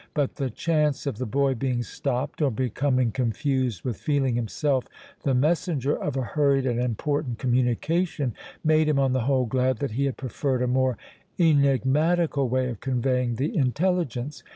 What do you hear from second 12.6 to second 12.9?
of